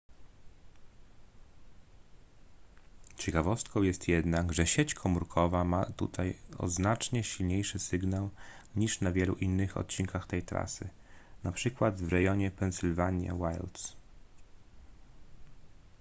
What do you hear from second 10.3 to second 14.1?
trasy np w regionie pennsylvania wilds